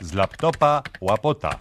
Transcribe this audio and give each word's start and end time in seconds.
Z 0.00 0.12
laptopa 0.12 0.82
łapota. 1.00 1.58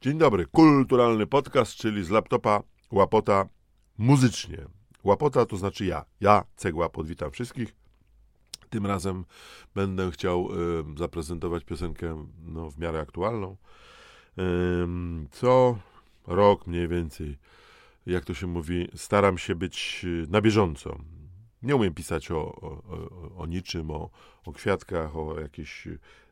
Dzień 0.00 0.18
dobry, 0.18 0.46
kulturalny 0.46 1.26
podcast, 1.26 1.74
czyli 1.74 2.04
z 2.04 2.10
laptopa 2.10 2.62
łapota 2.90 3.48
muzycznie. 3.98 4.58
Łapota 5.04 5.46
to 5.46 5.56
znaczy 5.56 5.84
ja. 5.84 6.04
Ja, 6.20 6.44
Cegła, 6.56 6.88
podwitam 6.88 7.30
wszystkich. 7.30 7.74
Tym 8.70 8.86
razem 8.86 9.24
będę 9.74 10.10
chciał 10.10 10.48
y, 10.94 10.98
zaprezentować 10.98 11.64
piosenkę 11.64 12.26
no, 12.44 12.70
w 12.70 12.78
miarę 12.78 13.00
aktualną. 13.00 13.56
Ym, 14.38 15.28
co 15.30 15.78
rok 16.26 16.66
mniej 16.66 16.88
więcej, 16.88 17.38
jak 18.06 18.24
to 18.24 18.34
się 18.34 18.46
mówi, 18.46 18.88
staram 18.94 19.38
się 19.38 19.54
być 19.54 20.04
y, 20.04 20.26
na 20.30 20.40
bieżąco. 20.40 20.98
Nie 21.62 21.76
umiem 21.76 21.94
pisać 21.94 22.30
o, 22.30 22.36
o, 22.36 22.82
o, 23.36 23.46
niczym, 23.46 23.90
o, 23.90 24.10
o 24.44 24.52
kwiatkach, 24.52 25.16
o 25.16 25.40
jakichś 25.40 25.88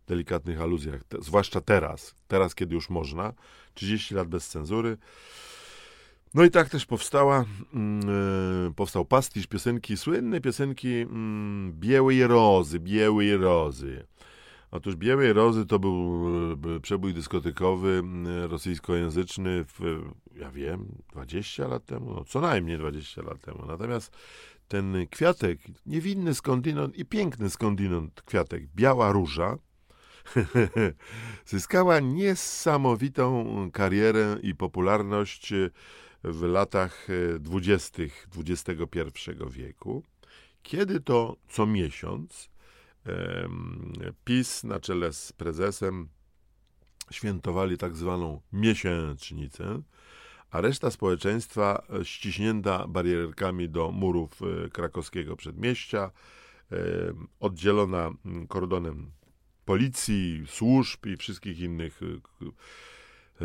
delikatnych 0.07 0.61
aluzjach, 0.61 1.05
te, 1.05 1.23
zwłaszcza 1.23 1.61
teraz, 1.61 2.15
teraz 2.29 2.55
kiedy 2.55 2.75
już 2.75 2.91
można, 2.91 3.33
30 3.75 4.15
lat 4.15 4.29
bez 4.29 4.49
cenzury. 4.49 4.97
No 6.35 6.45
i 6.45 6.51
tak 6.51 6.69
też 6.69 6.87
powstała, 6.87 7.41
e, 7.41 8.73
powstał 8.77 9.05
pastisz 9.05 9.47
piosenki, 9.47 9.97
słynnej 9.97 10.41
piosenki 10.41 10.95
mm, 10.95 11.73
Białej 11.81 12.27
Rozy, 12.27 12.81
Białej 12.81 13.37
Rozy. 13.37 14.07
Otóż 14.71 14.97
Białej 14.97 15.33
Rozy 15.33 15.67
to 15.67 15.79
był 15.79 16.27
e, 16.77 16.81
przebój 16.81 17.15
dyskotekowy 17.15 17.89
mm, 17.89 18.51
rosyjskojęzyczny 18.51 19.65
w, 19.65 20.03
ja 20.37 20.51
wiem, 20.51 20.89
20 21.13 21.69
lat 21.69 21.87
temu, 21.87 22.15
no 22.15 22.25
co 22.25 22.41
najmniej 22.41 22.79
20 22.79 23.23
lat 23.23 23.41
temu. 23.41 23.67
Natomiast 23.67 24.17
ten 24.69 25.07
kwiatek, 25.11 25.59
niewinny 25.87 26.35
skądinąd 26.35 26.97
i 26.97 27.05
piękny 27.05 27.51
skądinąd 27.51 28.23
kwiatek, 28.23 28.67
biała 28.75 29.13
róża, 29.13 29.59
zyskała 31.47 32.01
niesamowitą 32.01 33.45
karierę 33.73 34.37
i 34.43 34.55
popularność 34.55 35.53
w 36.25 36.43
latach 36.43 37.09
dwudziestych 37.41 38.29
XXI 38.37 39.11
wieku, 39.51 40.03
kiedy 40.63 41.01
to 41.01 41.37
co 41.49 41.67
miesiąc 41.67 42.51
PiS 44.25 44.65
na 44.65 44.81
czele 44.81 45.13
z 45.13 45.33
prezesem 45.33 46.09
świętowali 47.11 47.79
tak 47.79 47.97
zwaną 47.97 48.41
miesięcznicę, 48.53 49.83
a 50.55 50.61
reszta 50.61 50.91
społeczeństwa 50.91 51.83
ściśnięta 52.03 52.87
barierkami 52.89 53.69
do 53.69 53.93
murów 53.93 54.41
e, 54.43 54.69
krakowskiego 54.69 55.37
przedmieścia, 55.37 56.11
oddzielona 57.41 58.11
kordonem 58.49 59.11
policji, 59.65 60.45
służb 60.47 61.07
i 61.07 61.17
wszystkich 61.17 61.61
innych 61.61 62.01
e, 62.03 62.07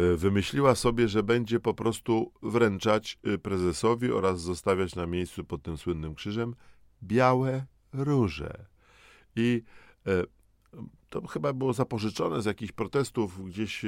e, 0.02 0.16
wymyśliła 0.16 0.76
sobie, 0.76 1.08
że 1.08 1.24
będzie 1.24 1.60
po 1.60 1.74
prostu 1.74 2.32
wręczać 2.44 3.20
prezesowi 3.44 4.12
oraz 4.12 4.42
zostawiać 4.42 4.96
na 4.96 5.06
miejscu 5.06 5.44
pod 5.44 5.64
tym 5.64 5.78
słynnym 5.78 6.16
krzyżem 6.16 6.56
białe 7.04 7.66
róże. 7.94 8.66
I 9.36 9.64
to 11.10 11.28
chyba 11.28 11.54
było 11.54 11.74
zapożyczone 11.74 12.42
z 12.42 12.46
jakichś 12.46 12.72
protestów. 12.72 13.46
Gdzieś 13.46 13.86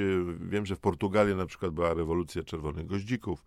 wiem, 0.50 0.66
że 0.66 0.76
w 0.76 0.80
Portugalii 0.80 1.36
na 1.36 1.46
przykład 1.46 1.72
była 1.72 1.94
rewolucja 1.94 2.44
czerwonych 2.44 2.88
goździków. 2.88 3.46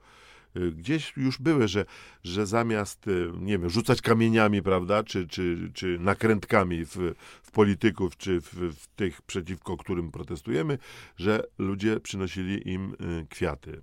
Gdzieś 0.73 1.13
już 1.17 1.39
były, 1.39 1.69
że, 1.69 1.85
że 2.25 2.47
zamiast, 2.47 3.07
nie 3.41 3.59
wiem, 3.59 3.71
rzucać 3.71 4.03
kamieniami, 4.03 4.63
prawda, 4.63 5.05
czy, 5.05 5.29
czy, 5.29 5.71
czy 5.75 5.99
nakrętkami 5.99 6.85
w, 6.85 6.97
w 7.43 7.51
polityków, 7.51 8.17
czy 8.17 8.41
w, 8.41 8.55
w 8.55 8.87
tych, 8.87 9.23
przeciwko 9.23 9.77
którym 9.77 10.11
protestujemy, 10.11 10.79
że 11.17 11.43
ludzie 11.59 12.01
przynosili 12.01 12.69
im 12.69 12.97
kwiaty 13.31 13.81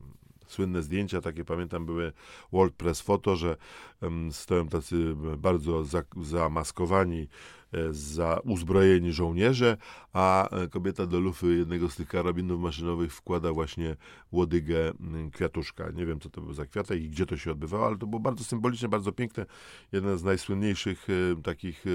słynne 0.51 0.81
zdjęcia, 0.81 1.21
takie 1.21 1.45
pamiętam, 1.45 1.85
były 1.85 2.13
World 2.51 2.73
Press 2.73 3.01
Photo, 3.01 3.35
że 3.35 3.57
um, 4.01 4.31
stoją 4.31 4.67
tacy 4.67 5.15
bardzo 5.37 5.83
za, 5.83 6.03
zamaskowani, 6.21 7.27
e, 7.71 7.93
za 7.93 8.39
uzbrojeni 8.43 9.11
żołnierze, 9.11 9.77
a 10.13 10.49
e, 10.49 10.67
kobieta 10.67 11.05
do 11.05 11.19
lufy 11.19 11.55
jednego 11.55 11.89
z 11.89 11.95
tych 11.95 12.07
karabinów 12.07 12.61
maszynowych 12.61 13.13
wkłada 13.13 13.53
właśnie 13.53 13.95
łodygę 14.31 14.93
kwiatuszka. 15.33 15.91
Nie 15.91 16.05
wiem, 16.05 16.19
co 16.19 16.29
to 16.29 16.41
był 16.41 16.53
za 16.53 16.65
kwiatek 16.65 17.01
i 17.01 17.09
gdzie 17.09 17.25
to 17.25 17.37
się 17.37 17.51
odbywało, 17.51 17.87
ale 17.87 17.97
to 17.97 18.07
było 18.07 18.19
bardzo 18.19 18.43
symboliczne, 18.43 18.89
bardzo 18.89 19.11
piękne. 19.11 19.45
Jedna 19.91 20.17
z 20.17 20.23
najsłynniejszych 20.23 21.07
e, 21.09 21.41
takich 21.41 21.85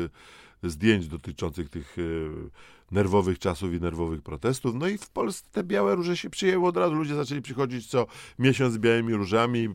zdjęć 0.63 1.09
dotyczących 1.09 1.69
tych 1.69 1.97
nerwowych 2.91 3.39
czasów 3.39 3.75
i 3.75 3.81
nerwowych 3.81 4.23
protestów. 4.23 4.75
No 4.75 4.89
i 4.89 4.99
w 4.99 5.11
Polsce 5.11 5.49
te 5.53 5.65
białe 5.65 5.95
róże 5.95 6.17
się 6.17 6.31
przyjęły 6.31 6.69
od 6.69 6.77
razu. 6.77 6.95
Ludzie 6.95 7.15
zaczęli 7.15 7.43
przychodzić 7.43 7.87
co 7.87 8.07
miesiąc 8.39 8.75
z 8.75 8.79
białymi 8.79 9.15
różami, 9.15 9.69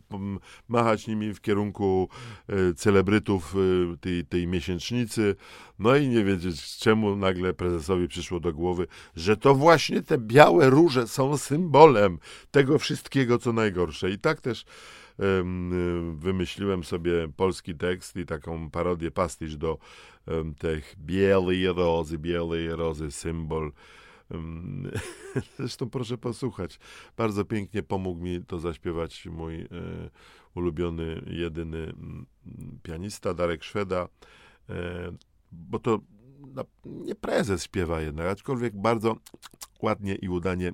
machać 0.67 1.07
nimi 1.07 1.33
w 1.33 1.41
kierunku 1.41 2.09
e, 2.47 2.73
celebrytów 2.73 3.55
e, 3.55 3.97
tej, 3.97 4.25
tej 4.25 4.47
miesięcznicy. 4.47 5.35
No 5.79 5.95
i 5.95 6.07
nie 6.07 6.23
wiedzieć, 6.23 6.77
czemu 6.77 7.15
nagle 7.15 7.53
prezesowi 7.53 8.07
przyszło 8.07 8.39
do 8.39 8.53
głowy, 8.53 8.87
że 9.15 9.37
to 9.37 9.55
właśnie 9.55 10.01
te 10.01 10.17
białe 10.17 10.69
róże 10.69 11.07
są 11.07 11.37
symbolem 11.37 12.19
tego 12.51 12.79
wszystkiego, 12.79 13.37
co 13.37 13.53
najgorsze. 13.53 14.11
I 14.11 14.19
tak 14.19 14.41
też 14.41 14.65
wymyśliłem 16.13 16.83
sobie 16.83 17.27
polski 17.35 17.75
tekst 17.75 18.15
i 18.15 18.25
taką 18.25 18.69
parodię, 18.69 19.11
pastisz 19.11 19.57
do 19.57 19.77
tych 20.59 20.95
białej 20.99 21.67
rozy, 21.67 22.17
białej 22.17 22.75
rozy, 22.75 23.11
symbol. 23.11 23.71
Zresztą 25.57 25.89
proszę 25.89 26.17
posłuchać. 26.17 26.79
Bardzo 27.17 27.45
pięknie 27.45 27.83
pomógł 27.83 28.21
mi 28.21 28.45
to 28.45 28.59
zaśpiewać 28.59 29.25
mój 29.25 29.61
e, 29.61 29.67
ulubiony, 30.55 31.21
jedyny 31.27 31.93
pianista 32.83 33.33
Darek 33.33 33.63
Szweda, 33.63 34.07
e, 34.69 35.11
bo 35.51 35.79
to 35.79 35.99
nie 36.85 37.15
prezes 37.15 37.63
śpiewa 37.63 38.01
jednak, 38.01 38.27
aczkolwiek 38.27 38.75
bardzo 38.75 39.15
ładnie 39.81 40.15
i 40.15 40.29
udanie 40.29 40.73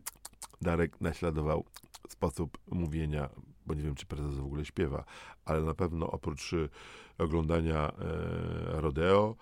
Darek 0.62 1.02
naśladował 1.02 1.66
sposób 2.10 2.58
mówienia 2.68 3.30
bo 3.68 3.74
nie 3.74 3.84
wiem, 3.84 3.96
czy 3.96 4.06
prezes 4.06 4.36
w 4.36 4.46
ogóle 4.46 4.66
śpiewa, 4.66 5.04
ale 5.46 5.62
na 5.62 5.74
pewno 5.74 6.12
oprócz 6.12 6.54
y, 6.54 6.70
oglądania 7.18 7.92
e, 7.92 8.82
rodeo, 8.82 9.36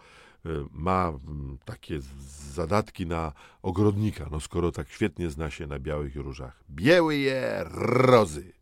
e, 0.46 0.50
ma 0.72 1.14
takie 1.66 2.00
zadatki 2.54 3.06
na 3.06 3.32
ogrodnika, 3.62 4.28
no 4.32 4.40
skoro 4.40 4.72
tak 4.72 4.90
świetnie 4.90 5.30
zna 5.30 5.50
się 5.50 5.68
na 5.68 5.80
białych 5.80 6.16
różach. 6.16 6.64
Białe 6.70 7.16
je 7.16 7.66
rozy. 7.70 8.54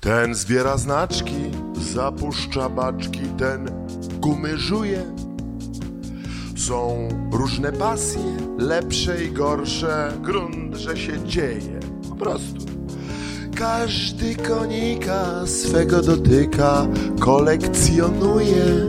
Ten 0.00 0.34
zbiera 0.34 0.78
znaczki, 0.78 1.50
zapuszcza 1.74 2.68
baczki, 2.68 3.20
ten 3.38 3.88
gumy 4.20 4.58
żuje, 4.58 5.14
są 6.56 7.08
różne 7.32 7.72
pasje, 7.72 8.36
lepsze 8.58 9.24
i 9.24 9.30
gorsze, 9.30 10.12
grunt, 10.22 10.74
że 10.76 10.96
się 10.96 11.24
dzieje, 11.24 11.80
po 12.08 12.16
prostu. 12.16 12.66
Każdy 13.54 14.36
konika 14.36 15.46
swego 15.46 16.02
dotyka, 16.02 16.86
kolekcjonuje. 17.20 18.86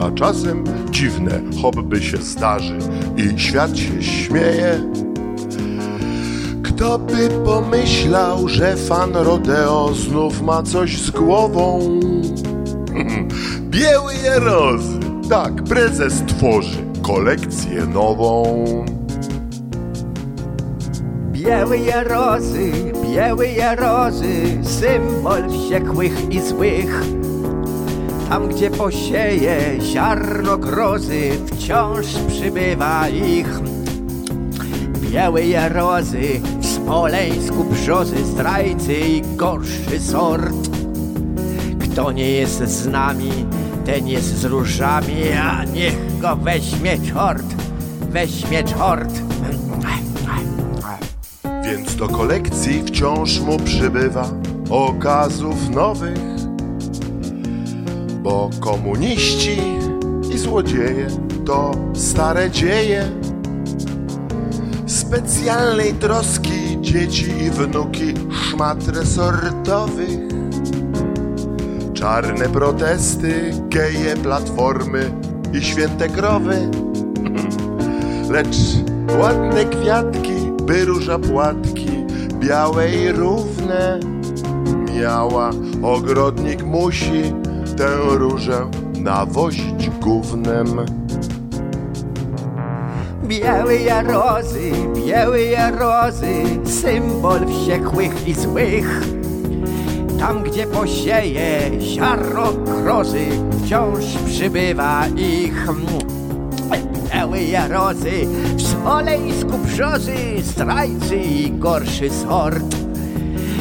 A 0.00 0.10
czasem 0.10 0.64
dziwne 0.90 1.40
hobby 1.62 2.02
się 2.02 2.16
zdarzy 2.16 2.78
i 3.16 3.40
świat 3.40 3.78
się 3.78 4.02
śmieje. 4.02 4.92
Kto 6.62 6.98
by 6.98 7.28
pomyślał, 7.44 8.48
że 8.48 8.76
fan 8.76 9.16
rodeo 9.16 9.94
znów 9.94 10.42
ma 10.42 10.62
coś 10.62 11.02
z 11.02 11.10
głową? 11.10 11.80
Bieły 13.70 14.14
je. 14.14 14.95
Tak, 15.28 15.62
prezes 15.64 16.22
tworzy 16.26 16.78
kolekcję 17.02 17.86
nową. 17.86 18.64
Białe 21.32 22.04
rozy, 22.04 22.72
białe 23.14 23.76
rozy, 23.76 24.34
symbol 24.62 25.50
wściekłych 25.50 26.30
i 26.30 26.40
złych. 26.40 27.02
Tam, 28.28 28.48
gdzie 28.48 28.70
posieje 28.70 29.80
ziarno 29.80 30.58
grozy, 30.58 31.30
wciąż 31.46 32.06
przybywa 32.28 33.08
ich. 33.08 33.60
Białe 35.10 35.68
rozy, 35.68 36.40
w 36.60 36.66
Smoleńsku 36.66 37.64
brzozy, 37.64 38.24
zdrajcy 38.24 38.94
i 38.94 39.22
gorszy 39.36 40.00
sort. 40.00 40.70
Kto 41.78 42.12
nie 42.12 42.30
jest 42.30 42.68
z 42.68 42.86
nami, 42.86 43.30
ten 43.86 44.08
jest 44.08 44.38
z 44.38 44.44
różami, 44.44 45.32
a 45.42 45.64
niech 45.64 46.20
go 46.20 46.36
weźmie 46.36 46.98
czort, 47.12 47.46
weźmie 48.10 48.64
czort. 48.64 49.10
Więc 51.64 51.96
do 51.96 52.08
kolekcji 52.08 52.82
wciąż 52.86 53.40
mu 53.40 53.58
przybywa 53.58 54.30
okazów 54.70 55.70
nowych, 55.70 56.18
bo 58.22 58.50
komuniści 58.60 59.58
i 60.34 60.38
złodzieje 60.38 61.06
to 61.44 61.70
stare 61.94 62.50
dzieje. 62.50 63.10
Specjalnej 64.86 65.94
troski 65.94 66.78
dzieci 66.80 67.26
i 67.44 67.50
wnuki 67.50 68.14
szmat 68.32 68.88
resortowych. 68.88 70.18
Czarne 72.06 72.48
protesty, 72.48 73.50
geje, 73.68 74.16
platformy 74.16 75.10
i 75.52 75.62
święte 75.62 76.08
krowy. 76.08 76.70
Lecz 78.34 78.56
ładne 79.20 79.64
kwiatki, 79.64 80.32
by 80.62 80.84
róża 80.84 81.18
płatki, 81.18 81.88
białe 82.40 82.90
i 82.90 83.12
równe 83.12 84.00
miała. 84.94 85.50
Ogrodnik 85.82 86.62
musi 86.62 87.22
tę 87.76 87.96
różę 88.10 88.70
nawozić 89.00 89.90
gównem. 90.00 90.68
Białe 93.24 93.76
jarozy, 93.76 94.72
białe 95.06 95.42
jarozy, 95.42 96.32
symbol 96.64 97.40
wściekłych 97.46 98.28
i 98.28 98.34
złych. 98.34 99.15
Tam, 100.18 100.42
gdzie 100.42 100.66
posieje 100.66 101.70
ziarno 101.80 102.52
grozy, 102.52 103.26
wciąż 103.64 104.04
przybywa 104.26 105.06
ich. 105.16 105.66
Białe 107.14 107.44
jarozy, 107.44 108.26
w 108.56 108.62
smoleńsku 108.62 109.58
brzozy, 109.58 110.16
zdrajcy 110.42 111.16
i 111.16 111.50
gorszy 111.50 112.10
sort. 112.10 112.76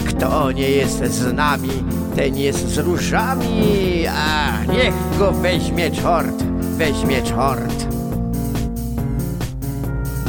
Kto 0.08 0.52
nie 0.52 0.70
jest 0.70 1.06
z 1.06 1.34
nami, 1.34 1.84
ten 2.16 2.38
jest 2.38 2.68
z 2.68 2.78
różami, 2.78 4.06
a 4.08 4.64
niech 4.74 5.18
go 5.20 5.32
weźmie 5.32 5.92
czort, 5.92 6.44
weźmie 6.78 7.22
czort. 7.22 7.88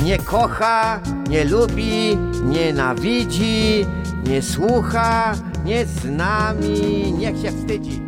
Nie 0.04 0.18
kocha, 0.18 1.00
nie 1.30 1.44
lubi, 1.44 2.18
nienawidzi, 2.44 3.86
nie 4.28 4.42
słucha, 4.42 5.32
nie 5.66 5.86
z 5.86 6.04
nami, 6.04 7.12
niech 7.18 7.42
się 7.42 7.52
wstydzi. 7.52 8.05